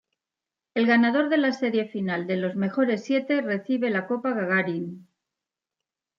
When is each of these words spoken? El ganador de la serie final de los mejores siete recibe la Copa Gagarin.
El 0.73 0.87
ganador 0.87 1.29
de 1.29 1.37
la 1.37 1.51
serie 1.53 1.87
final 1.87 2.25
de 2.25 2.35
los 2.35 2.55
mejores 2.55 3.03
siete 3.03 3.39
recibe 3.43 3.91
la 3.91 4.07
Copa 4.07 4.31
Gagarin. 4.33 5.07